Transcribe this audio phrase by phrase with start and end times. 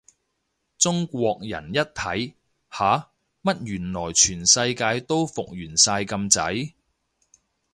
[0.79, 2.33] 中國人一睇，
[2.71, 3.11] 吓？
[3.43, 6.73] 乜原來全世界都復原晒咁滯？